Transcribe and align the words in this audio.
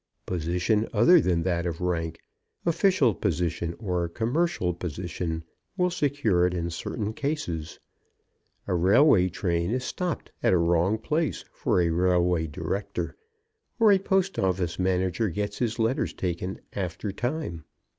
Position 0.25 0.87
other 0.93 1.21
than 1.21 1.43
that 1.43 1.67
of 1.67 1.79
rank, 1.79 2.21
official 2.65 3.13
position 3.13 3.75
or 3.77 4.09
commercial 4.09 4.73
position, 4.73 5.43
will 5.77 5.91
secure 5.91 6.47
it 6.47 6.55
in 6.55 6.71
certain 6.71 7.13
cases. 7.13 7.77
A 8.65 8.73
railway 8.73 9.29
train 9.29 9.69
is 9.69 9.83
stopped 9.83 10.31
at 10.41 10.53
a 10.53 10.57
wrong 10.57 10.97
place 10.97 11.45
for 11.53 11.79
a 11.81 11.91
railway 11.91 12.47
director, 12.47 13.15
or 13.79 13.91
a 13.91 13.99
post 13.99 14.39
office 14.39 14.79
manager 14.79 15.29
gets 15.29 15.59
his 15.59 15.77
letters 15.77 16.13
taken 16.13 16.59
after 16.73 17.11
time. 17.11 17.63